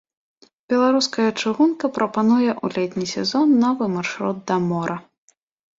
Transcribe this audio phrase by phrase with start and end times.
[0.71, 4.97] Беларуская чыгунка прапануе ў летні сезон новы маршрут да мора.